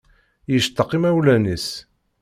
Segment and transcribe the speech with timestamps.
[0.51, 1.67] Yectaq imawlan-is.